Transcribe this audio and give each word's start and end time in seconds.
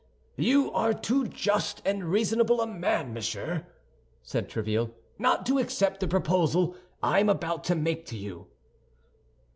"You 0.39 0.71
are 0.71 0.95
too 0.95 1.27
just 1.27 1.79
and 1.85 2.03
reasonable 2.05 2.59
a 2.59 2.65
man, 2.65 3.13
monsieur!" 3.13 3.67
said 4.23 4.49
Tréville, 4.49 4.89
"not 5.19 5.45
to 5.45 5.59
accept 5.59 5.99
the 5.99 6.07
proposal 6.07 6.75
I 7.03 7.19
am 7.19 7.29
about 7.29 7.63
to 7.65 7.75
make 7.75 8.07
to 8.07 8.17
you." 8.17 8.47